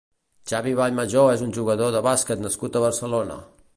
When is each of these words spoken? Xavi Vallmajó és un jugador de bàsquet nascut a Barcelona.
Xavi 0.51 0.71
Vallmajó 0.79 1.25
és 1.33 1.43
un 1.47 1.53
jugador 1.57 1.93
de 1.97 2.01
bàsquet 2.07 2.43
nascut 2.47 2.81
a 2.81 2.83
Barcelona. 2.89 3.37